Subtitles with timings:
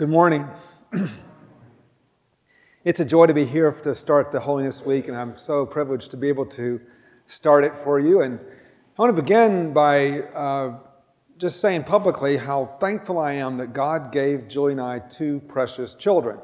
[0.00, 0.48] Good morning.
[2.86, 6.10] it's a joy to be here to start the Holiness Week, and I'm so privileged
[6.12, 6.80] to be able to
[7.26, 8.22] start it for you.
[8.22, 10.78] And I want to begin by uh,
[11.36, 15.94] just saying publicly how thankful I am that God gave Julie and I two precious
[15.94, 16.38] children.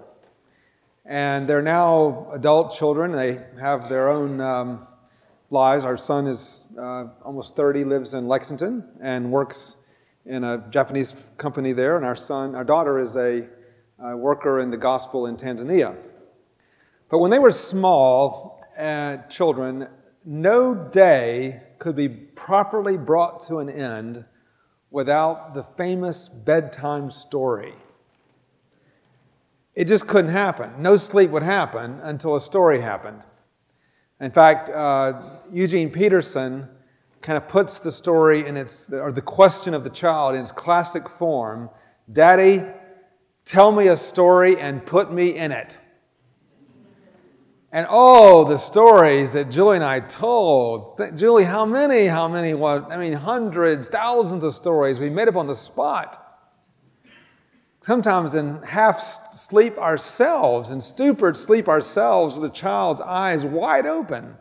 [1.07, 4.87] And they're now adult children, they have their own um,
[5.49, 5.83] lives.
[5.83, 9.77] Our son is uh, almost 30, lives in Lexington, and works
[10.27, 13.47] in a Japanese company there, and our son, our daughter is a,
[13.99, 15.97] a worker in the gospel in Tanzania.
[17.09, 19.89] But when they were small uh, children,
[20.25, 24.25] no day could be properly brought to an end
[24.91, 27.75] without the famous bedtime story.
[29.75, 30.71] It just couldn't happen.
[30.79, 33.23] No sleep would happen until a story happened.
[34.21, 36.67] In fact, uh, Eugene Peterson
[37.27, 40.53] kind of puts the story in its, or the question of the child in its
[40.53, 41.69] classic form
[42.13, 42.63] Daddy,
[43.45, 45.77] tell me a story and put me in it.
[47.73, 51.01] And oh, the stories that Julie and I told.
[51.17, 52.07] Julie, how many?
[52.07, 52.55] How many?
[52.55, 52.93] What?
[52.93, 56.23] I mean, hundreds, thousands of stories we made up on the spot.
[57.81, 64.37] Sometimes in half sleep ourselves, in stupid sleep ourselves, with the child's eyes wide open.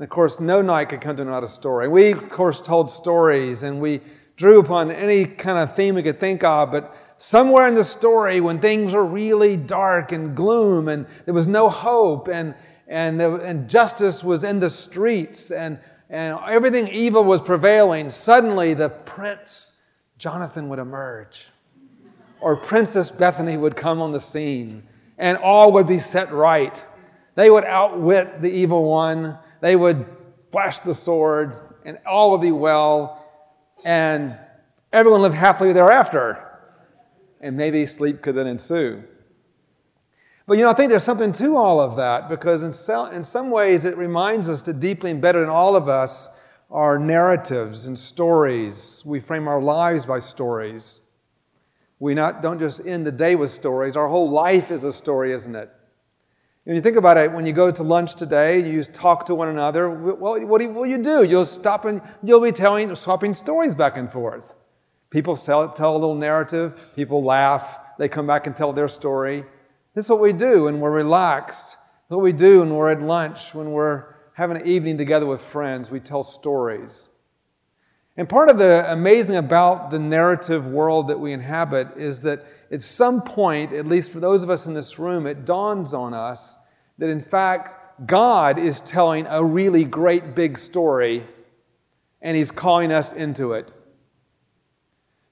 [0.00, 1.86] And of course, no night could come to not a story.
[1.86, 4.00] We, of course, told stories and we
[4.38, 8.40] drew upon any kind of theme we could think of, but somewhere in the story,
[8.40, 12.54] when things were really dark and gloom and there was no hope and,
[12.88, 18.88] and, and justice was in the streets and, and everything evil was prevailing, suddenly the
[18.88, 19.74] prince,
[20.16, 21.46] Jonathan, would emerge.
[22.40, 24.82] Or Princess Bethany would come on the scene
[25.18, 26.82] and all would be set right.
[27.34, 30.06] They would outwit the evil one they would
[30.52, 33.24] flash the sword, and all would be well,
[33.84, 34.36] and
[34.92, 36.46] everyone lived happily thereafter.
[37.40, 39.02] And maybe sleep could then ensue.
[40.46, 43.24] But you know, I think there's something to all of that because in, so, in
[43.24, 46.28] some ways it reminds us that deeply embedded in all of us
[46.70, 49.02] are narratives and stories.
[49.06, 51.02] We frame our lives by stories.
[51.98, 53.96] We not, don't just end the day with stories.
[53.96, 55.70] Our whole life is a story, isn't it?
[56.70, 59.48] When you think about it, when you go to lunch today, you talk to one
[59.48, 59.90] another.
[59.90, 61.24] Well, what do you, do you do?
[61.24, 64.54] You'll stop and you'll be telling, swapping stories back and forth.
[65.10, 66.78] People tell, tell a little narrative.
[66.94, 67.80] People laugh.
[67.98, 69.44] They come back and tell their story.
[69.96, 71.76] This is what we do when we're relaxed.
[72.06, 74.04] what we do when we're at lunch, when we're
[74.34, 75.90] having an evening together with friends.
[75.90, 77.08] We tell stories.
[78.16, 82.80] And part of the amazing about the narrative world that we inhabit is that at
[82.80, 86.58] some point, at least for those of us in this room, it dawns on us
[87.00, 91.26] that in fact, God is telling a really great big story
[92.22, 93.72] and He's calling us into it.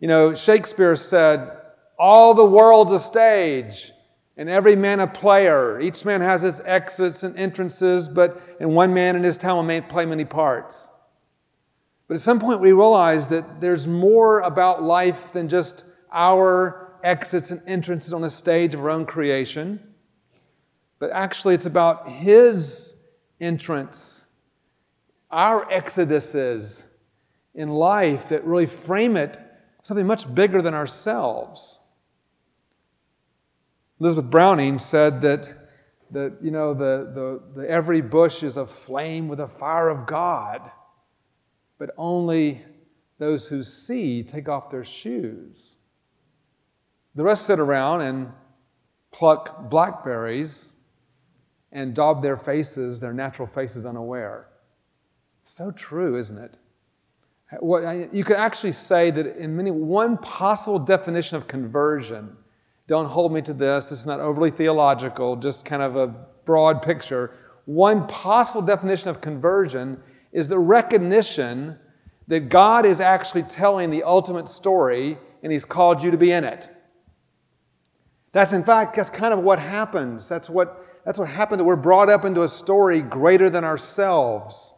[0.01, 1.51] You know, Shakespeare said,
[1.99, 3.93] All the world's a stage
[4.39, 5.81] and every man a player.
[5.81, 9.81] Each man has his exits and entrances, but in one man in his town may
[9.81, 10.89] play many parts.
[12.07, 17.51] But at some point, we realize that there's more about life than just our exits
[17.51, 19.81] and entrances on a stage of our own creation,
[20.99, 22.97] but actually it's about His
[23.41, 24.25] entrance,
[25.31, 26.83] our exoduses
[27.55, 29.39] in life that really frame it
[29.83, 31.81] something much bigger than ourselves.
[34.01, 35.53] Elizabeth Browning said that,
[36.11, 37.11] that you know, the,
[37.55, 40.71] the, the every bush is aflame with the fire of God,
[41.79, 42.63] but only
[43.19, 45.77] those who see take off their shoes.
[47.15, 48.31] The rest sit around and
[49.11, 50.75] pluck blackberries
[51.73, 54.49] and daub their faces, their natural faces, unaware.
[55.43, 56.59] So true, isn't it?
[58.13, 62.37] You could actually say that in many, one possible definition of conversion,
[62.87, 66.09] don't hold me to this, this is not overly theological, just kind of a
[66.45, 67.33] broad picture.
[67.65, 70.03] One possible definition of conversion
[70.33, 71.79] is the recognition
[72.27, 76.45] that God is actually telling the ultimate story and He's called you to be in
[76.45, 76.69] it.
[78.33, 80.29] That's in fact, that's kind of what happens.
[80.29, 81.59] That's what, that's what happened.
[81.59, 84.75] That we're brought up into a story greater than ourselves.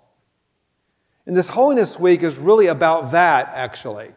[1.27, 4.13] And this Holiness Week is really about that, actually.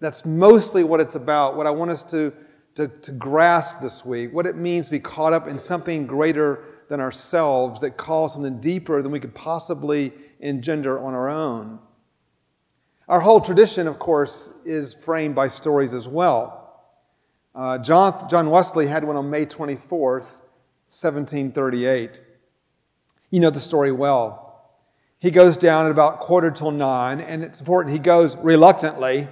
[0.00, 2.34] That's mostly what it's about, what I want us to,
[2.74, 6.64] to, to grasp this week, what it means to be caught up in something greater
[6.90, 11.78] than ourselves that calls something deeper than we could possibly engender on our own.
[13.08, 16.78] Our whole tradition, of course, is framed by stories as well.
[17.54, 20.39] Uh, John, John Wesley had one on May 24th,
[20.90, 22.20] 1738.
[23.30, 24.74] You know the story well.
[25.20, 27.92] He goes down at about quarter till nine, and it's important.
[27.92, 29.28] He goes reluctantly.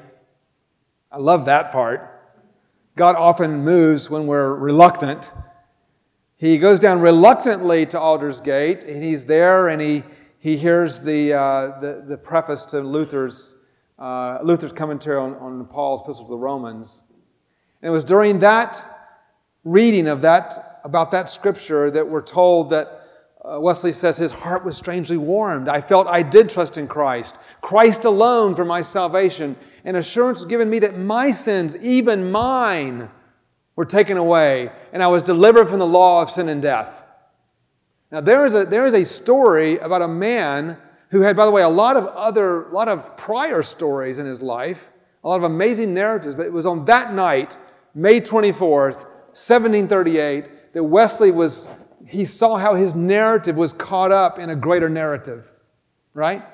[1.10, 2.36] I love that part.
[2.94, 5.32] God often moves when we're reluctant.
[6.36, 10.04] He goes down reluctantly to Aldersgate, and he's there and he,
[10.38, 13.56] he hears the, uh, the, the, preface to Luther's,
[13.98, 17.02] uh, Luther's commentary on, on Paul's epistle to the Romans.
[17.82, 18.84] And it was during that
[19.64, 23.02] reading of that, about that scripture that we're told that
[23.44, 25.68] uh, Wesley says his heart was strangely warmed.
[25.68, 30.68] I felt I did trust in Christ, Christ alone for my salvation, and assurance given
[30.68, 33.08] me that my sins, even mine,
[33.76, 37.02] were taken away, and I was delivered from the law of sin and death.
[38.10, 40.76] Now, there is a, there is a story about a man
[41.10, 44.26] who had, by the way, a lot of other, a lot of prior stories in
[44.26, 44.88] his life,
[45.22, 47.56] a lot of amazing narratives, but it was on that night,
[47.94, 48.96] May 24th,
[49.36, 50.46] 1738,
[50.78, 51.68] that Wesley was,
[52.06, 55.50] he saw how his narrative was caught up in a greater narrative,
[56.14, 56.44] right?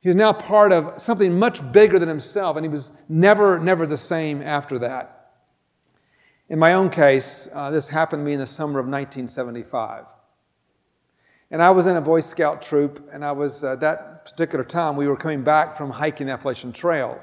[0.00, 3.84] He was now part of something much bigger than himself, and he was never, never
[3.84, 5.32] the same after that.
[6.48, 10.06] In my own case, uh, this happened to me in the summer of 1975.
[11.50, 14.96] And I was in a Boy Scout troop, and I was, uh, that particular time,
[14.96, 17.20] we were coming back from hiking the Appalachian Trail.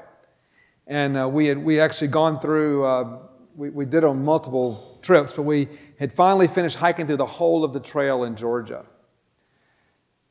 [0.86, 3.18] And uh, we had we actually gone through, uh,
[3.56, 5.68] we, we did on multiple trips, but we
[6.02, 8.84] had finally finished hiking through the whole of the trail in Georgia.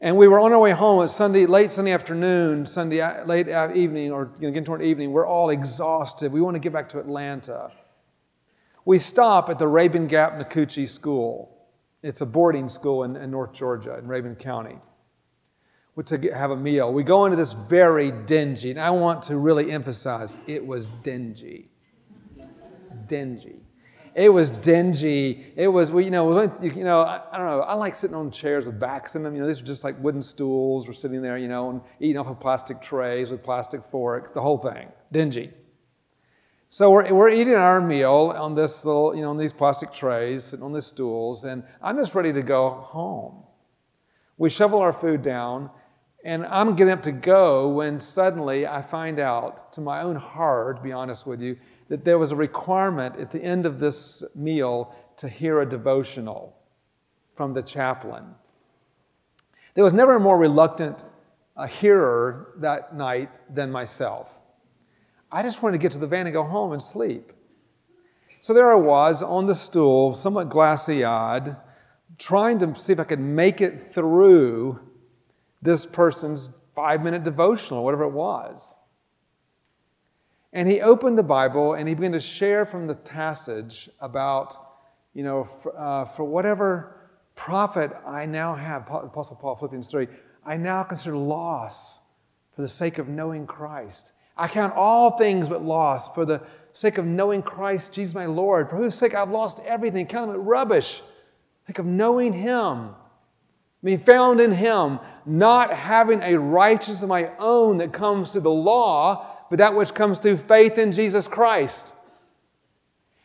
[0.02, 1.02] And we were on our way home.
[1.02, 4.82] It's Sunday, late Sunday afternoon, Sunday uh, late uh, evening, or you know, getting toward
[4.82, 5.14] evening.
[5.14, 6.34] We're all exhausted.
[6.34, 7.72] We want to get back to Atlanta.
[8.84, 11.58] We stop at the Rabun Gap Nacoochee School.
[12.04, 14.78] It's a boarding school in, in North Georgia, in Rabun County.
[16.06, 16.92] To have a meal.
[16.92, 21.72] We go into this very dingy, and I want to really emphasize it was dingy.
[23.08, 23.62] dingy.
[24.14, 25.54] It was dingy.
[25.56, 27.62] It was, you know, you know, I, I, don't know.
[27.62, 29.36] I like sitting on chairs with backs in them.
[29.36, 30.88] You know, these are just like wooden stools.
[30.88, 34.34] We're sitting there, you know, and eating off of plastic trays with plastic forks.
[34.34, 35.52] The whole thing, dingy.
[36.74, 40.46] So we're, we're eating our meal on this little, you know, on these plastic trays,
[40.46, 43.44] sitting on these stools, and I'm just ready to go home.
[44.38, 45.70] We shovel our food down,
[46.24, 50.74] and I'm getting up to go when suddenly I find out, to my own horror,
[50.74, 51.58] to be honest with you,
[51.92, 56.56] that there was a requirement at the end of this meal to hear a devotional
[57.36, 58.24] from the chaplain.
[59.74, 61.04] There was never a more reluctant
[61.58, 64.32] a hearer that night than myself.
[65.34, 67.34] I just wanted to get to the van and go home and sleep.
[68.40, 71.58] So there I was on the stool, somewhat glassy eyed,
[72.18, 74.80] trying to see if I could make it through
[75.62, 78.78] this person's five minute devotional, whatever it was.
[80.54, 84.58] And he opened the Bible and he began to share from the passage about,
[85.14, 86.98] you know, for, uh, for whatever
[87.36, 90.08] profit I now have, Apostle Paul, Philippians 3,
[90.46, 92.02] I now consider loss
[92.56, 94.12] for the sake of knowing Christ.
[94.36, 96.42] I count all things but loss for the
[96.74, 100.42] sake of knowing Christ, Jesus my Lord, for whose sake I've lost everything, count them
[100.42, 101.02] rubbish,
[101.72, 102.90] Think of knowing Him,
[103.84, 108.52] being found in Him, not having a righteousness of my own that comes through the
[108.52, 111.94] law, but that which comes through faith in Jesus Christ.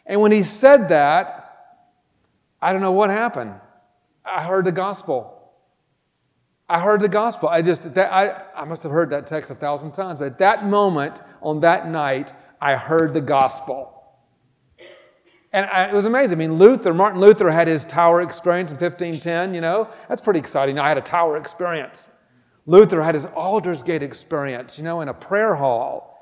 [0.05, 1.77] And when he said that,
[2.61, 3.55] I don't know what happened.
[4.25, 5.53] I heard the gospel.
[6.69, 7.49] I heard the gospel.
[7.49, 10.39] I just, that, I, I must have heard that text a thousand times, but at
[10.39, 13.93] that moment, on that night, I heard the gospel.
[15.53, 16.39] And I, it was amazing.
[16.39, 19.89] I mean, Luther, Martin Luther had his tower experience in 1510, you know?
[20.09, 20.77] That's pretty exciting.
[20.77, 22.11] I had a tower experience.
[22.67, 26.15] Luther had his Aldersgate experience, you know, in a prayer hall.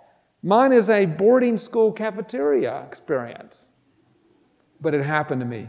[0.45, 3.71] Mine is a boarding school cafeteria experience.
[4.79, 5.69] But it happened to me.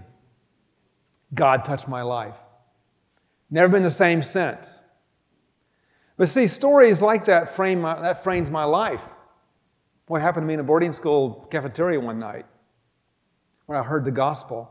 [1.33, 2.35] God touched my life.
[3.49, 4.83] Never been the same since.
[6.17, 8.99] But see, stories like that frame my, that frames my life.
[10.07, 12.45] What happened to me in a boarding school cafeteria one night
[13.67, 14.69] when I heard the gospel?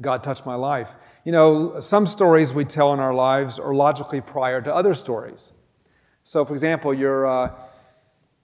[0.00, 0.88] God touched my life.
[1.26, 5.52] You know, some stories we tell in our lives are logically prior to other stories.
[6.22, 7.26] So, for example, you're.
[7.26, 7.50] Uh,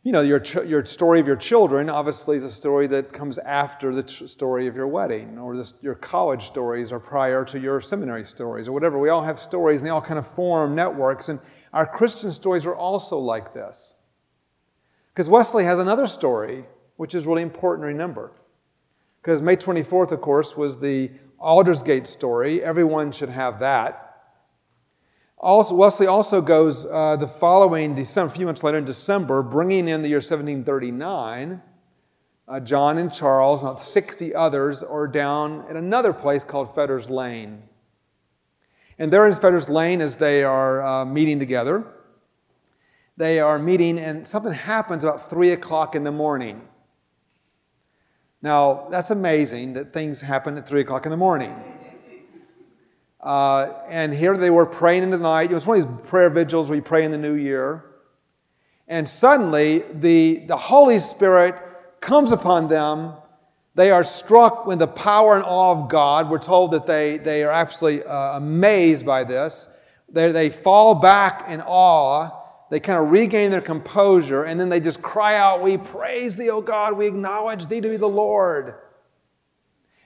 [0.07, 3.93] you know, your, your story of your children obviously is a story that comes after
[3.93, 8.25] the story of your wedding, or this, your college stories are prior to your seminary
[8.25, 9.01] stories, or whatever.
[9.01, 11.29] We all have stories, and they all kind of form networks.
[11.29, 11.41] And
[11.73, 13.97] our Christian stories are also like this.
[15.13, 16.65] Because Wesley has another story,
[16.99, 18.31] which is really important to remember.
[19.21, 21.11] Because May 24th, of course, was the
[21.41, 22.63] Aldersgate story.
[22.63, 24.06] Everyone should have that.
[25.39, 29.89] Also, Wesley also goes uh, the following December, a few months later in December, bringing
[29.89, 31.61] in the year 1739.
[32.49, 37.63] Uh, John and Charles, about 60 others, are down at another place called Fetter's Lane.
[38.99, 41.85] And there in Fetter's Lane, as they are uh, meeting together,
[43.19, 46.63] they are meeting, and something happens about 3 o'clock in the morning.
[48.41, 51.55] Now, that's amazing that things happen at 3 o'clock in the morning.
[53.27, 55.51] Uh, and here they were praying in the night.
[55.51, 57.85] It was one of these prayer vigils we pray in the new year.
[58.87, 61.57] And suddenly, the, the Holy Spirit
[62.01, 63.15] comes upon them.
[63.75, 66.31] They are struck with the power and awe of God.
[66.31, 69.69] We're told that they, they are absolutely uh, amazed by this.
[70.09, 72.31] They, they fall back in awe.
[72.71, 76.51] They kind of regain their composure, and then they just cry out, We praise thee,
[76.51, 76.97] O God.
[76.97, 78.77] We acknowledge thee to be the Lord.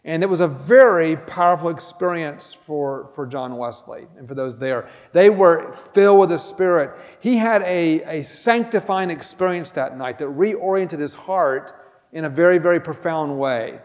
[0.05, 4.89] And it was a very powerful experience for, for John Wesley and for those there.
[5.13, 6.93] They were filled with the Spirit.
[7.21, 11.73] He had a, a sanctifying experience that night that reoriented his heart
[12.13, 13.79] in a very, very profound way.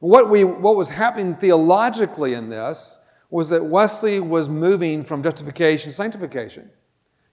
[0.00, 3.00] What, we, what was happening theologically in this
[3.30, 6.70] was that Wesley was moving from justification to sanctification.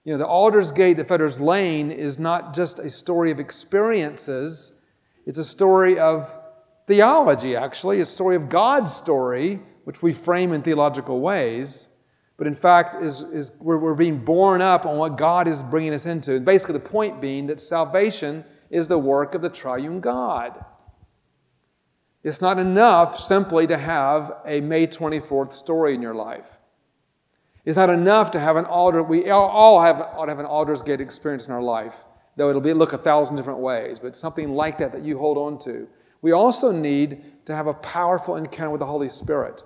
[0.04, 4.80] You know, the Aldersgate, the Fetter's Lane is not just a story of experiences,
[5.26, 6.30] it's a story of
[6.86, 11.88] theology, actually, a story of God's story, which we frame in theological ways,
[12.36, 15.94] but in fact, is, is we're, we're being born up on what God is bringing
[15.94, 16.38] us into.
[16.40, 20.64] Basically, the point being that salvation is the work of the triune God.
[22.22, 26.46] It's not enough simply to have a May 24th story in your life.
[27.64, 29.02] It's not enough to have an altar.
[29.02, 31.94] We all have, ought to have an Aldersgate experience in our life,
[32.36, 35.38] though it'll be, look a thousand different ways, but something like that that you hold
[35.38, 35.88] on to.
[36.22, 39.62] We also need to have a powerful encounter with the Holy Spirit.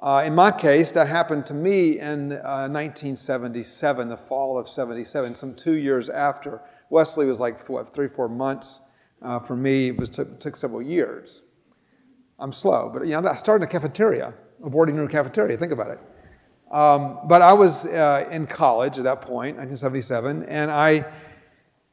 [0.00, 5.34] Uh, in my case, that happened to me in uh, 1977, the fall of 77,
[5.36, 6.60] some two years after.
[6.90, 8.80] Wesley was like, what, three, four months.
[9.22, 11.42] Uh, for me, it, was, took, took several years.
[12.40, 14.34] I'm slow, but you know, I started in a cafeteria,
[14.64, 15.56] a boarding room cafeteria.
[15.56, 16.00] Think about it.
[16.72, 21.04] Um, but I was uh, in college at that point, 1977, and I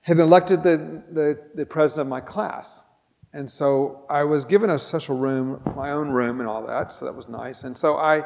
[0.02, 2.82] had been elected the, the, the president of my class.
[3.32, 7.06] And so I was given a special room, my own room, and all that, so
[7.06, 7.64] that was nice.
[7.64, 8.24] And so I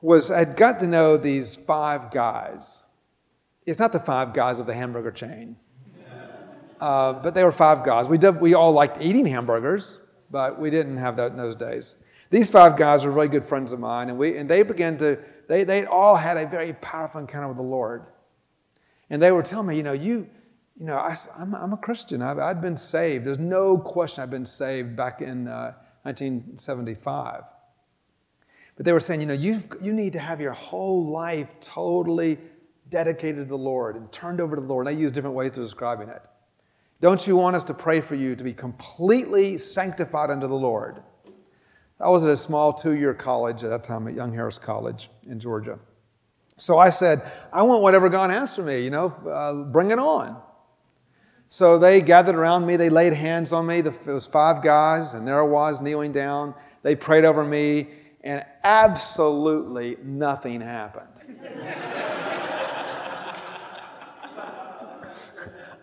[0.00, 2.84] was, I'd got to know these five guys.
[3.66, 5.56] It's not the five guys of the hamburger chain,
[6.80, 8.08] uh, but they were five guys.
[8.08, 9.98] We, did, we all liked eating hamburgers,
[10.30, 11.96] but we didn't have that in those days.
[12.30, 15.18] These five guys were really good friends of mine, and, we, and they began to,
[15.46, 18.04] they, they all had a very powerful encounter with the Lord.
[19.10, 20.28] And they were telling me, you know, you,
[20.76, 22.20] you know, I, am I'm a Christian.
[22.20, 23.24] I've, I'd been saved.
[23.24, 27.44] There's no question I've been saved back in uh, 1975.
[28.76, 32.38] But they were saying, you know, you you need to have your whole life totally
[32.90, 34.86] dedicated to the Lord and turned over to the Lord.
[34.88, 36.22] And I use different ways of describing it.
[37.00, 41.02] Don't you want us to pray for you to be completely sanctified unto the Lord?
[42.00, 45.08] I was at a small two year college at that time at Young Harris College
[45.28, 45.78] in Georgia.
[46.56, 49.98] So I said, I want whatever God has for me, you know, uh, bring it
[49.98, 50.40] on.
[51.54, 53.78] So they gathered around me, they laid hands on me.
[53.78, 56.52] It was five guys, and there I was kneeling down.
[56.82, 57.90] They prayed over me,
[58.24, 61.06] and absolutely nothing happened.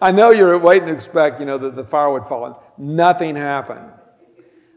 [0.01, 2.62] I know you're waiting to expect, you know, that the fire would fall.
[2.78, 3.94] Nothing happened.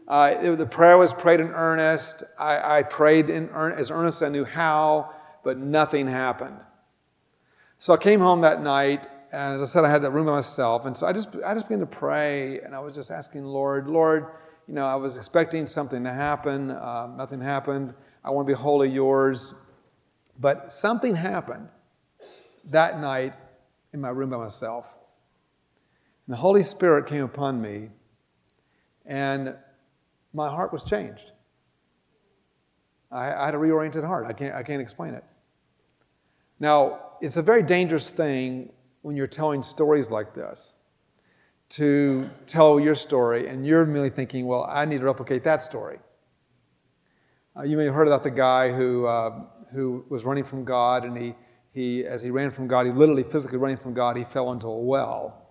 [0.07, 2.23] Uh, it, the prayer was prayed in earnest.
[2.39, 5.11] I, I prayed in as earnest as I knew how,
[5.43, 6.55] but nothing happened.
[7.79, 10.31] So I came home that night, and as I said, I had that room by
[10.31, 10.85] myself.
[10.85, 13.87] And so I just, I just began to pray, and I was just asking Lord,
[13.89, 14.27] Lord,
[14.65, 16.71] you know, I was expecting something to happen.
[16.71, 17.93] Uh, nothing happened.
[18.23, 19.53] I want to be wholly yours.
[20.39, 21.67] But something happened
[22.71, 23.33] that night
[23.91, 24.87] in my room by myself.
[26.27, 27.89] And the Holy Spirit came upon me,
[29.05, 29.53] and
[30.33, 31.33] my heart was changed.
[33.11, 34.27] I, I had a reoriented heart.
[34.27, 35.25] I can't, I can't explain it.
[36.57, 38.71] Now, it's a very dangerous thing
[39.05, 40.73] when you're telling stories like this
[41.69, 45.99] to tell your story and you're merely thinking, well, I need to replicate that story.
[47.55, 51.05] Uh, you may have heard about the guy who, uh, who was running from God,
[51.05, 51.35] and he,
[51.71, 54.65] he, as he ran from God, he literally physically running from God, he fell into
[54.65, 55.49] a well.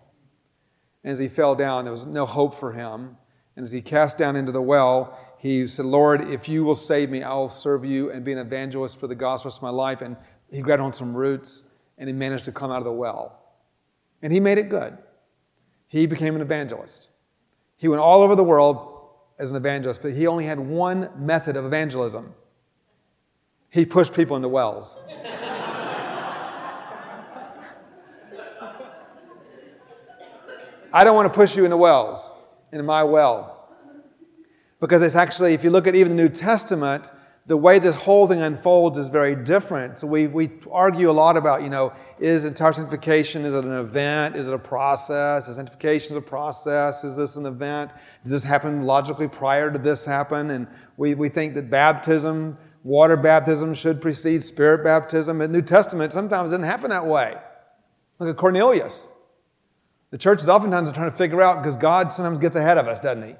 [1.04, 3.16] And as he fell down, there was no hope for him.
[3.54, 7.08] And as he cast down into the well, he said, Lord, if you will save
[7.08, 10.02] me, I will serve you and be an evangelist for the gospel of my life.
[10.02, 10.16] And
[10.50, 11.66] he grabbed on some roots
[11.99, 13.42] and he managed to come out of the well.
[14.24, 14.98] And he made it good.
[15.86, 17.10] He became an evangelist.
[17.76, 21.54] He went all over the world as an evangelist, but he only had one method
[21.54, 22.34] of evangelism
[23.74, 25.00] he pushed people into wells.
[30.92, 32.32] I don't want to push you into wells,
[32.70, 33.68] into my well.
[34.78, 37.10] Because it's actually, if you look at even the New Testament,
[37.46, 39.98] the way this whole thing unfolds is very different.
[39.98, 43.76] So we, we argue a lot about, you know, is entire sanctification, is it an
[43.76, 44.34] event?
[44.34, 45.48] Is it a process?
[45.48, 47.04] Is sanctification a process?
[47.04, 47.90] Is this an event?
[48.22, 50.50] Does this happen logically prior to this happen?
[50.50, 55.42] And we, we think that baptism, water baptism should precede spirit baptism.
[55.42, 57.36] In the New Testament, sometimes it didn't happen that way.
[58.20, 59.08] Look at Cornelius.
[60.12, 63.00] The church is oftentimes trying to figure out because God sometimes gets ahead of us,
[63.00, 63.34] doesn't he?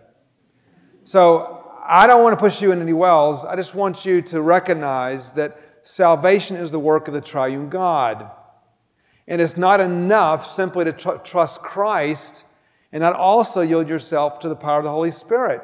[1.04, 3.44] So I don't want to push you in any wells.
[3.44, 8.30] I just want you to recognize that salvation is the work of the triune God.
[9.28, 12.44] And it's not enough simply to tr- trust Christ
[12.90, 15.60] and not also yield yourself to the power of the Holy Spirit.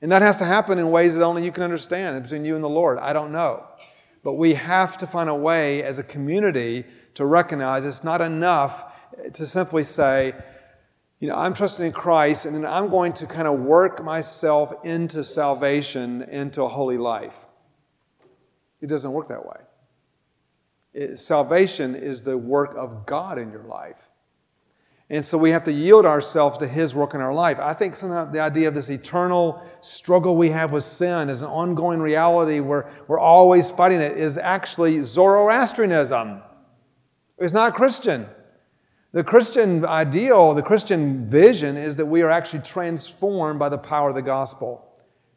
[0.00, 2.64] And that has to happen in ways that only you can understand between you and
[2.64, 2.98] the Lord.
[2.98, 3.64] I don't know.
[4.24, 8.92] But we have to find a way as a community to recognize it's not enough
[9.32, 10.34] to simply say,
[11.22, 14.74] you know, I'm trusting in Christ, and then I'm going to kind of work myself
[14.84, 17.36] into salvation, into a holy life.
[18.80, 19.60] It doesn't work that way.
[20.92, 23.94] It, salvation is the work of God in your life.
[25.10, 27.60] And so we have to yield ourselves to His work in our life.
[27.60, 31.46] I think sometimes the idea of this eternal struggle we have with sin is an
[31.46, 36.42] ongoing reality where we're always fighting it is actually Zoroastrianism.
[37.38, 38.26] It's not Christian.
[39.12, 44.08] The Christian ideal, the Christian vision is that we are actually transformed by the power
[44.08, 44.88] of the gospel.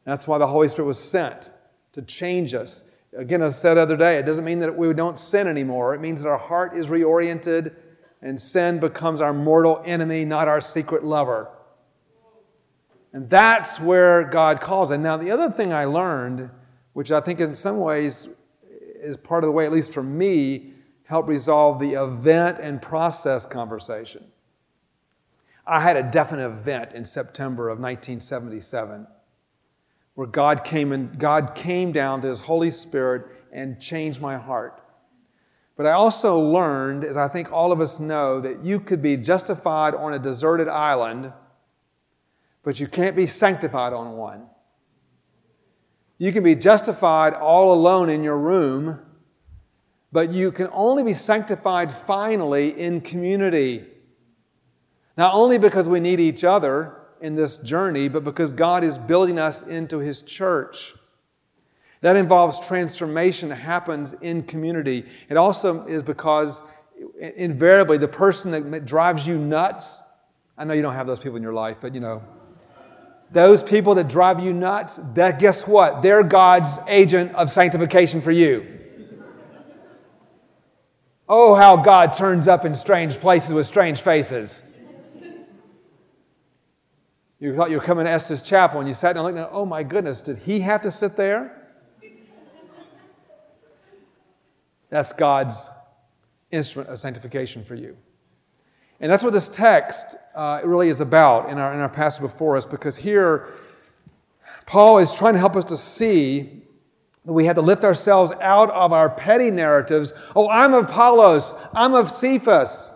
[0.06, 1.52] That's why the Holy Spirit was sent
[1.92, 2.86] to change us.
[3.18, 5.94] Again, as I said the other day, it doesn't mean that we don't sin anymore.
[5.94, 7.76] It means that our heart is reoriented
[8.22, 11.50] and sin becomes our mortal enemy, not our secret lover.
[13.12, 15.00] And that's where God calls it.
[15.00, 16.50] Now, the other thing I learned,
[16.94, 18.30] which I think in some ways
[19.02, 20.75] is part of the way, at least for me,
[21.06, 24.26] help resolve the event and process conversation.
[25.66, 29.08] I had a definite event in September of 1977
[30.16, 34.82] where God came and God came down to his Holy Spirit and changed my heart.
[35.76, 39.18] But I also learned, as I think all of us know, that you could be
[39.18, 41.34] justified on a deserted island,
[42.64, 44.46] but you can't be sanctified on one.
[46.18, 49.05] You can be justified all alone in your room,
[50.16, 53.84] but you can only be sanctified finally in community.
[55.18, 59.40] Not only because we need each other in this journey, but because God is building
[59.40, 60.94] us into His church.
[62.00, 65.06] That involves transformation that happens in community.
[65.28, 66.62] It also is because
[67.20, 70.02] invariably the person that drives you nuts,
[70.58, 72.24] I know you don't have those people in your life, but you know,
[73.34, 76.02] those people that drive you nuts, that guess what?
[76.02, 78.76] They're God's agent of sanctification for you.
[81.28, 84.62] Oh, how God turns up in strange places with strange faces.
[87.40, 89.84] You thought you were coming to Estes Chapel and you sat down looking, oh my
[89.84, 91.62] goodness, did he have to sit there?
[94.90, 95.70] That's God's
[96.52, 97.98] instrument of sanctification for you.
[99.00, 102.56] And that's what this text uh, really is about in our, in our passage before
[102.56, 103.50] us, because here
[104.66, 106.62] Paul is trying to help us to see
[107.26, 110.14] we had to lift ourselves out of our petty narratives.
[110.36, 111.56] Oh, I'm of Apollos.
[111.74, 112.94] I'm of Cephas.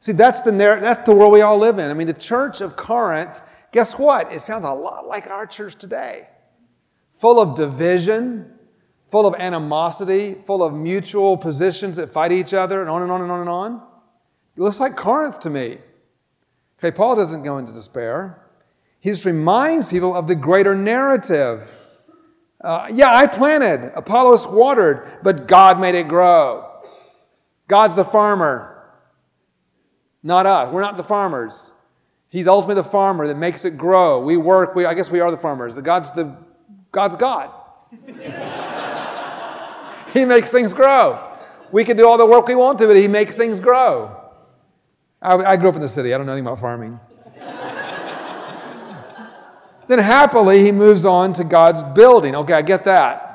[0.00, 1.90] See, that's the, narr- that's the world we all live in.
[1.90, 3.40] I mean, the church of Corinth,
[3.72, 4.32] guess what?
[4.32, 6.28] It sounds a lot like our church today.
[7.16, 8.52] Full of division,
[9.10, 13.22] full of animosity, full of mutual positions that fight each other, and on and on
[13.22, 13.82] and on and on.
[14.56, 15.78] It looks like Corinth to me.
[16.78, 18.44] Okay, Paul doesn't go into despair.
[19.00, 21.68] He just reminds people of the greater narrative.
[22.60, 26.64] Uh, yeah, I planted, Apollos watered, but God made it grow.
[27.68, 28.82] God's the farmer,
[30.22, 30.72] not us.
[30.72, 31.72] We're not the farmers.
[32.30, 34.20] He's ultimately the farmer that makes it grow.
[34.20, 35.78] We work, we, I guess we are the farmers.
[35.80, 36.36] God's, the,
[36.90, 37.50] God's God.
[40.12, 41.24] he makes things grow.
[41.70, 44.14] We can do all the work we want to, but He makes things grow.
[45.20, 46.14] I, I grew up in the city.
[46.14, 46.98] I don't know anything about farming.
[49.88, 52.36] Then happily, he moves on to God's building.
[52.36, 53.28] Okay, I get that.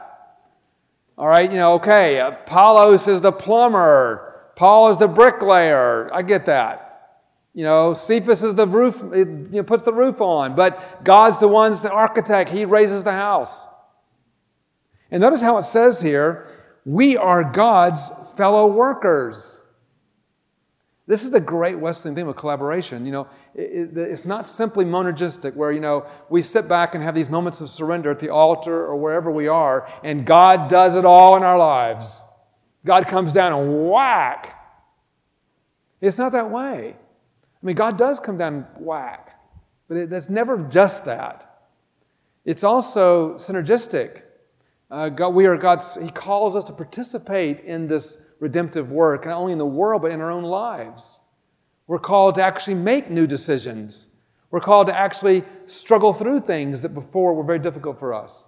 [1.17, 6.09] All right, you know, okay, uh, Apollos is the plumber, Paul is the bricklayer.
[6.13, 7.19] I get that.
[7.53, 11.37] You know, Cephas is the roof, it, you know, puts the roof on, but God's
[11.37, 13.67] the one's the architect, he raises the house.
[15.11, 16.47] And notice how it says here,
[16.85, 19.61] we are God's fellow workers.
[21.05, 23.05] This is the great Wesleyan theme of collaboration.
[23.05, 27.13] You know, it, it's not simply monergistic, where, you know, we sit back and have
[27.13, 31.03] these moments of surrender at the altar or wherever we are, and God does it
[31.03, 32.23] all in our lives.
[32.85, 34.59] God comes down and whack.
[35.99, 36.95] It's not that way.
[36.95, 39.39] I mean, God does come down and whack,
[39.87, 41.67] but it, it's never just that.
[42.45, 44.23] It's also synergistic.
[44.91, 49.37] Uh, God, we are God's, He calls us to participate in this redemptive work, not
[49.37, 51.21] only in the world, but in our own lives.
[51.87, 54.09] We're called to actually make new decisions.
[54.51, 58.47] We're called to actually struggle through things that before were very difficult for us.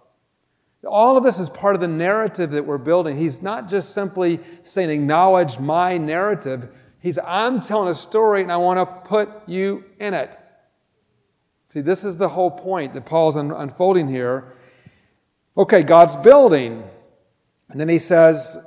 [0.86, 3.18] All of this is part of the narrative that we're building.
[3.18, 6.68] He's not just simply saying, acknowledge my narrative.
[7.00, 10.38] He's, I'm telling a story and I want to put you in it.
[11.68, 14.56] See, this is the whole point that Paul's un- unfolding here.
[15.58, 16.84] Okay, God's building.
[17.70, 18.60] And then he says,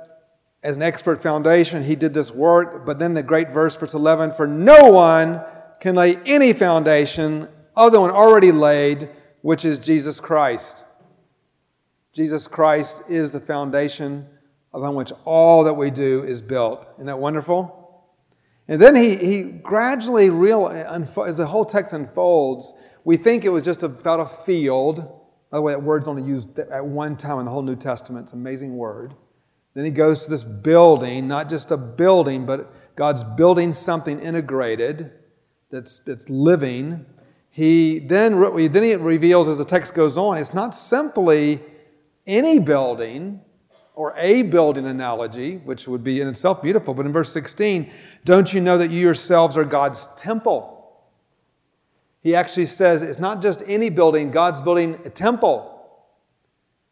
[0.61, 2.85] as an expert foundation, he did this work.
[2.85, 5.41] But then the great verse, verse 11 For no one
[5.79, 9.09] can lay any foundation other than already laid,
[9.41, 10.83] which is Jesus Christ.
[12.11, 14.27] Jesus Christ is the foundation
[14.73, 16.87] upon which all that we do is built.
[16.95, 17.75] Isn't that wonderful?
[18.67, 23.63] And then he, he gradually, real, as the whole text unfolds, we think it was
[23.63, 24.97] just about a field.
[25.49, 28.25] By the way, that word's only used at one time in the whole New Testament.
[28.25, 29.15] It's an amazing word.
[29.79, 35.09] Then he goes to this building, not just a building, but God's building something integrated
[35.71, 37.05] that's, that's living.
[37.49, 38.37] He then,
[38.73, 41.61] then he reveals as the text goes on, it's not simply
[42.27, 43.39] any building
[43.95, 47.89] or a building analogy, which would be in itself beautiful, but in verse 16,
[48.25, 50.93] don't you know that you yourselves are God's temple?
[52.21, 55.78] He actually says it's not just any building, God's building a temple.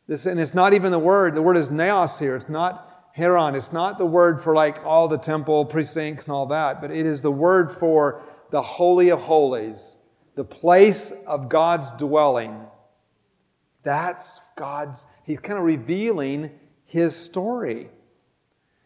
[0.07, 2.35] This, and it's not even the word, the word is naos here.
[2.35, 3.55] It's not hieron.
[3.55, 7.05] It's not the word for like all the temple precincts and all that, but it
[7.05, 9.97] is the word for the Holy of Holies,
[10.35, 12.57] the place of God's dwelling.
[13.83, 16.51] That's God's, he's kind of revealing
[16.85, 17.89] his story.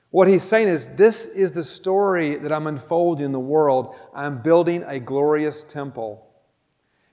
[0.09, 3.95] What he's saying is, this is the story that I'm unfolding in the world.
[4.13, 6.27] I'm building a glorious temple.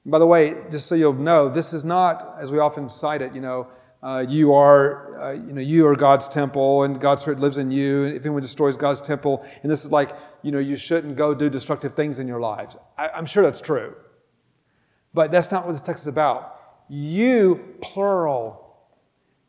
[0.05, 3.23] And by the way, just so you'll know, this is not, as we often cite
[3.23, 3.69] it, you know,
[4.03, 7.71] uh, you are, uh, you know, you are God's temple, and God's Spirit lives in
[7.71, 8.05] you.
[8.05, 10.11] And if anyone destroys God's temple, and this is like,
[10.43, 12.77] you know, you shouldn't go do destructive things in your lives.
[12.97, 13.95] I, I'm sure that's true,
[15.15, 16.55] but that's not what this text is about.
[16.89, 18.77] You, plural,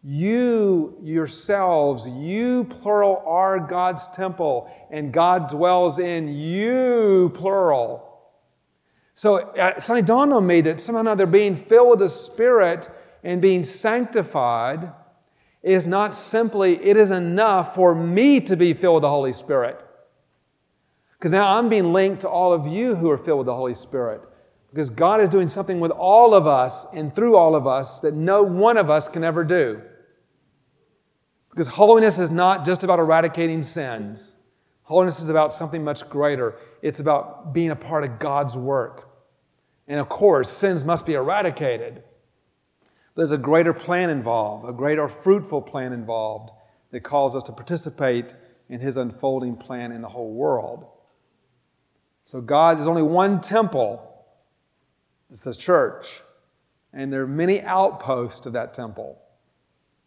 [0.04, 8.06] you yourselves, you, plural, are God's temple, and God dwells in you, plural.
[9.14, 12.90] So uh, suddenly dawned on me that somehow they're being filled with the Spirit
[13.24, 14.92] and being sanctified
[15.62, 19.80] is not simply, it is enough for me to be filled with the Holy Spirit.
[21.18, 23.76] Because now I'm being linked to all of you who are filled with the Holy
[23.76, 24.22] Spirit.
[24.72, 28.14] Because God is doing something with all of us and through all of us that
[28.14, 29.82] no one of us can ever do.
[31.50, 34.36] Because holiness is not just about eradicating sins,
[34.84, 36.56] holiness is about something much greater.
[36.82, 39.10] It's about being a part of God's work.
[39.88, 42.04] And of course, sins must be eradicated.
[43.20, 46.52] There's a greater plan involved, a greater fruitful plan involved
[46.92, 48.34] that calls us to participate
[48.70, 50.86] in His unfolding plan in the whole world.
[52.24, 54.02] So, God, there's only one temple,
[55.30, 56.22] it's the church,
[56.94, 59.20] and there are many outposts of that temple.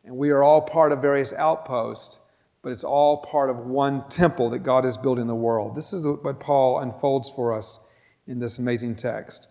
[0.04, 2.18] And we are all part of various outposts,
[2.62, 5.76] but it's all part of one temple that God is building in the world.
[5.76, 7.78] This is what Paul unfolds for us
[8.26, 9.48] in this amazing text.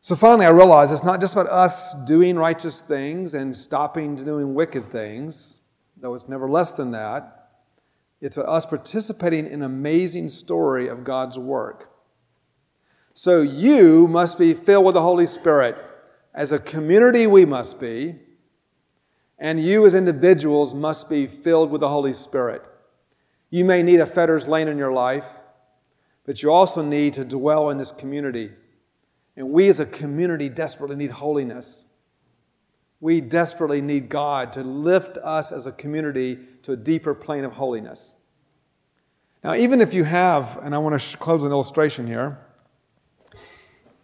[0.00, 4.54] So finally, I realized it's not just about us doing righteous things and stopping doing
[4.54, 5.60] wicked things,
[5.96, 7.50] though it's never less than that.
[8.20, 11.90] It's about us participating in an amazing story of God's work.
[13.14, 15.76] So you must be filled with the Holy Spirit.
[16.34, 18.14] As a community, we must be.
[19.40, 22.64] And you, as individuals, must be filled with the Holy Spirit.
[23.50, 25.24] You may need a Fetters Lane in your life,
[26.24, 28.52] but you also need to dwell in this community
[29.38, 31.86] and we as a community desperately need holiness.
[32.98, 37.52] We desperately need God to lift us as a community to a deeper plane of
[37.52, 38.16] holiness.
[39.44, 42.36] Now, even if you have, and I want to close an illustration here,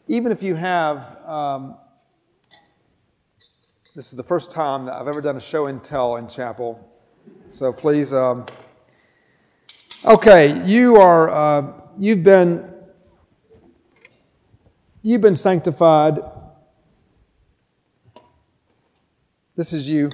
[0.07, 1.79] even if you have, um,
[3.97, 6.88] this is the first time that I've ever done a show and tell in chapel,
[7.49, 8.47] so please, um,
[10.05, 12.73] okay, you are, uh, you've been
[15.07, 16.19] You've been sanctified.
[19.55, 20.11] This is you.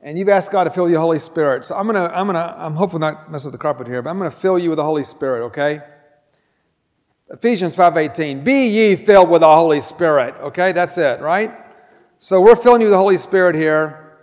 [0.00, 1.64] And you've asked God to fill you with the Holy Spirit.
[1.64, 4.18] So I'm gonna, I'm gonna, I'm hopefully not mess up the carpet here, but I'm
[4.18, 5.80] gonna fill you with the Holy Spirit, okay?
[7.30, 8.42] Ephesians 5:18.
[8.42, 10.34] Be ye filled with the Holy Spirit.
[10.40, 11.52] Okay, that's it, right?
[12.18, 14.18] So we're filling you with the Holy Spirit here,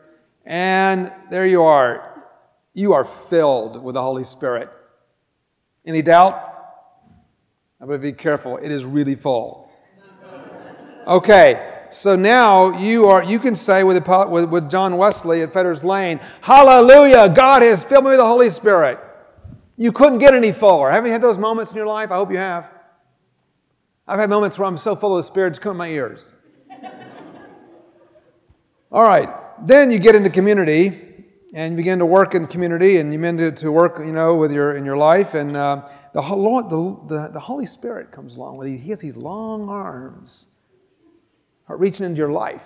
[0.45, 2.25] and there you are.
[2.73, 4.69] You are filled with the Holy Spirit.
[5.85, 6.49] Any doubt?
[7.81, 8.57] I'm going to be careful.
[8.57, 9.71] It is really full.
[11.07, 11.85] Okay.
[11.91, 16.19] so now you are you can say with, with, with John Wesley at Fetter's Lane,
[16.41, 18.99] Hallelujah, God has filled me with the Holy Spirit.
[19.77, 20.91] You couldn't get any fuller.
[20.91, 22.11] Haven't you had those moments in your life?
[22.11, 22.69] I hope you have.
[24.05, 26.33] I've had moments where I'm so full of the Spirit, it's coming in my ears.
[28.91, 29.29] All right,
[29.65, 33.37] then you get into community and you begin to work in community and you begin
[33.37, 37.15] to, to work, you know, with your in your life and uh, the, Lord, the,
[37.15, 38.77] the, the Holy Spirit comes along with you.
[38.77, 40.47] He has these long arms
[41.67, 42.63] reaching into your life.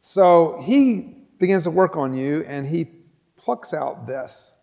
[0.00, 2.88] So he begins to work on you and he
[3.36, 4.54] plucks out this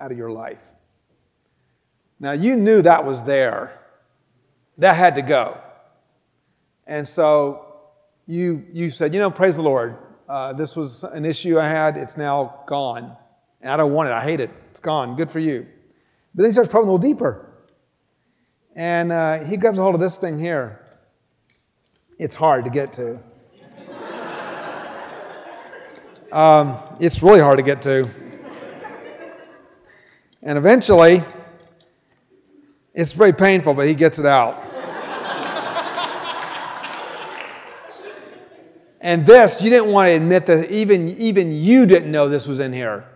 [0.00, 0.62] out of your life.
[2.20, 3.78] Now, you knew that was there,
[4.78, 5.58] that had to go.
[6.86, 7.66] And so
[8.26, 9.96] you, you said, you know, praise the Lord.
[10.28, 13.16] Uh, this was an issue I had, it's now gone.
[13.60, 14.50] And I don't want it, I hate it.
[14.70, 15.16] It's gone.
[15.16, 15.66] Good for you.
[16.38, 17.46] But then he starts probing a little deeper.
[18.76, 20.84] And uh, he grabs a hold of this thing here.
[22.16, 23.18] It's hard to get to.
[26.30, 28.06] Um, it's really hard to get to.
[30.42, 31.22] And eventually,
[32.92, 34.62] it's very painful, but he gets it out.
[39.00, 42.60] and this, you didn't want to admit that even, even you didn't know this was
[42.60, 43.06] in here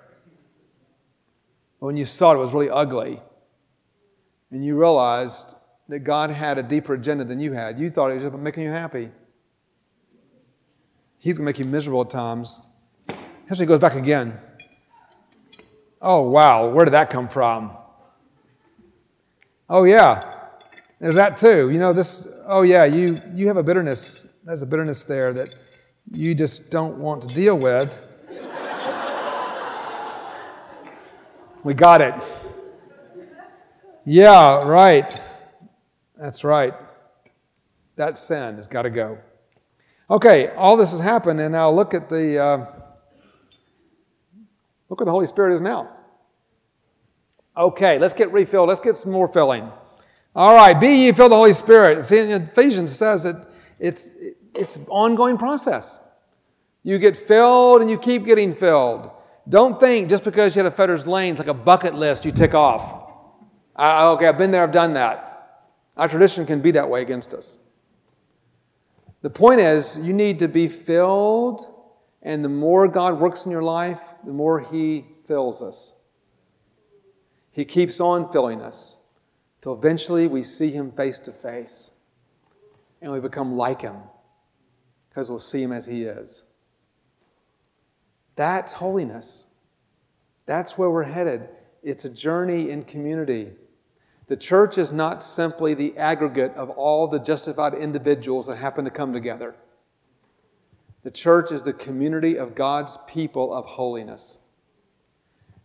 [1.87, 3.21] when you saw it, it was really ugly.
[4.53, 5.57] And you realized
[5.89, 7.79] that God had a deeper agenda than you had.
[7.79, 9.11] You thought He was just making you happy.
[11.19, 12.61] He's going to make you miserable at times.
[13.53, 14.39] He goes back again.
[16.01, 17.73] Oh, wow, where did that come from?
[19.69, 20.21] Oh, yeah,
[21.01, 21.71] there's that too.
[21.71, 24.27] You know, this, oh, yeah, you, you have a bitterness.
[24.45, 25.61] There's a bitterness there that
[26.13, 28.12] you just don't want to deal with.
[31.65, 32.15] We got it.
[34.05, 35.21] Yeah, right.
[36.17, 36.75] That's right.
[37.97, 39.19] That sin has got to go.
[40.11, 42.57] Okay, all this has happened, and now look at the uh,
[44.89, 45.89] look what the Holy Spirit is now.
[47.57, 48.69] Okay, let's get refilled.
[48.69, 49.71] Let's get some more filling.
[50.35, 52.05] All right, be ye filled the Holy Spirit.
[52.05, 53.47] See, Ephesians says that
[53.79, 54.17] it's
[54.55, 56.01] it's ongoing process.
[56.83, 59.11] You get filled and you keep getting filled.
[59.49, 62.31] Don't think just because you had a Fetter's Lane, it's like a bucket list you
[62.31, 63.11] tick off.
[63.75, 65.65] I, okay, I've been there, I've done that.
[65.97, 67.59] Our tradition can be that way against us.
[69.23, 71.67] The point is, you need to be filled,
[72.23, 75.95] and the more God works in your life, the more He fills us.
[77.51, 78.99] He keeps on filling us
[79.61, 81.91] till eventually we see Him face to face
[83.01, 83.97] and we become like Him
[85.09, 86.45] because we'll see Him as He is.
[88.43, 89.47] That's holiness.
[90.47, 91.49] That's where we're headed.
[91.85, 93.53] It's a journey in community.
[94.27, 98.91] The church is not simply the aggregate of all the justified individuals that happen to
[98.91, 99.55] come together.
[101.05, 104.41] The church is the community of God's people of holiness.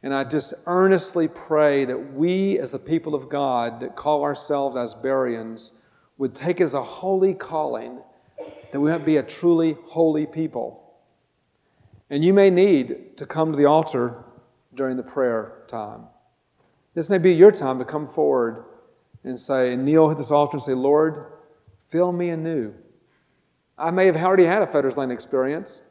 [0.03, 4.77] And I just earnestly pray that we, as the people of God that call ourselves
[4.77, 5.71] Asburyans,
[6.19, 7.97] would take it as a holy calling,
[8.71, 10.86] that we might be a truly holy people.
[12.09, 14.23] And you may need to come to the altar
[14.73, 16.03] during the prayer time.
[16.93, 18.65] This may be your time to come forward
[19.23, 21.25] and say, and kneel at this altar and say, Lord,
[21.89, 22.73] fill me anew.
[23.77, 25.81] I may have already had a Fetter's Lane experience,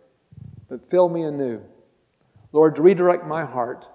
[0.68, 1.60] but fill me anew.
[2.52, 3.88] Lord, redirect my heart.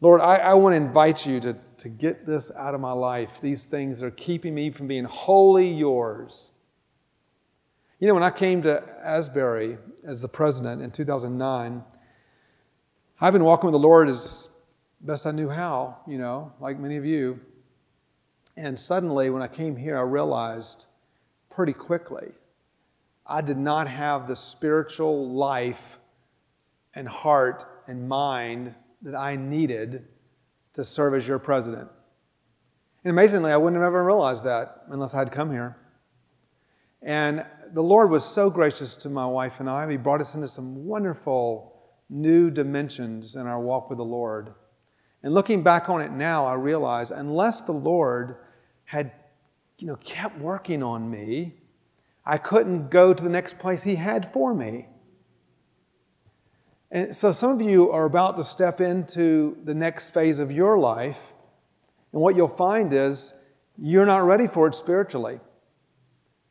[0.00, 3.30] Lord, I, I want to invite you to, to get this out of my life,
[3.40, 6.51] these things that are keeping me from being wholly yours.
[8.02, 11.84] You know, when I came to Asbury as the president in 2009,
[13.20, 14.48] I've been walking with the Lord as
[15.00, 17.38] best I knew how, you know, like many of you.
[18.56, 20.86] And suddenly, when I came here, I realized
[21.48, 22.32] pretty quickly
[23.24, 26.00] I did not have the spiritual life
[26.96, 30.08] and heart and mind that I needed
[30.72, 31.88] to serve as your president.
[33.04, 35.76] And amazingly, I wouldn't have ever realized that unless I had come here.
[37.02, 39.90] And the Lord was so gracious to my wife and I.
[39.90, 41.72] He brought us into some wonderful
[42.08, 44.54] new dimensions in our walk with the Lord.
[45.22, 48.36] And looking back on it now, I realize unless the Lord
[48.84, 49.12] had
[49.78, 51.54] you know, kept working on me,
[52.24, 54.86] I couldn't go to the next place He had for me.
[56.92, 60.78] And so some of you are about to step into the next phase of your
[60.78, 61.32] life,
[62.12, 63.34] and what you'll find is
[63.76, 65.40] you're not ready for it spiritually.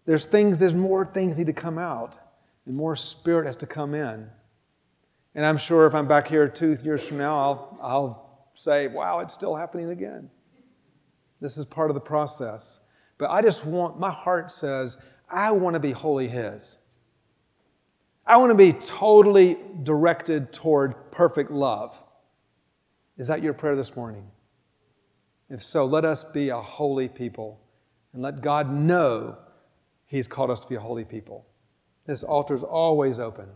[0.05, 2.17] There's things, there's more things need to come out,
[2.65, 4.27] and more spirit has to come in.
[5.35, 9.19] And I'm sure if I'm back here two years from now, I'll, I'll say, wow,
[9.19, 10.29] it's still happening again.
[11.39, 12.81] This is part of the process.
[13.17, 14.97] But I just want, my heart says,
[15.29, 16.77] I want to be wholly His.
[18.25, 21.95] I want to be totally directed toward perfect love.
[23.17, 24.25] Is that your prayer this morning?
[25.49, 27.59] If so, let us be a holy people
[28.13, 29.37] and let God know
[30.11, 31.45] He's called us to be a holy people.
[32.05, 33.47] This altar is always open.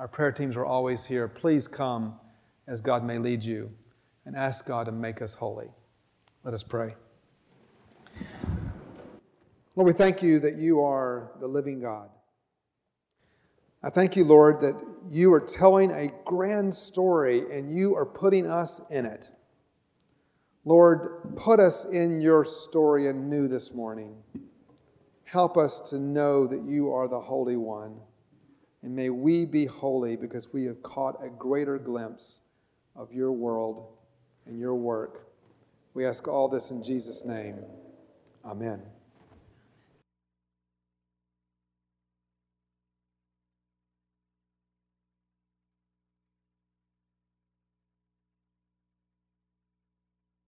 [0.00, 1.28] Our prayer teams are always here.
[1.28, 2.18] Please come
[2.66, 3.70] as God may lead you
[4.26, 5.68] and ask God to make us holy.
[6.42, 6.96] Let us pray.
[9.76, 12.08] Lord, we thank you that you are the living God.
[13.84, 18.50] I thank you, Lord, that you are telling a grand story and you are putting
[18.50, 19.30] us in it.
[20.64, 24.16] Lord, put us in your story anew this morning.
[25.32, 27.98] Help us to know that you are the Holy One.
[28.82, 32.42] And may we be holy because we have caught a greater glimpse
[32.94, 33.96] of your world
[34.44, 35.28] and your work.
[35.94, 37.56] We ask all this in Jesus' name.
[38.44, 38.82] Amen.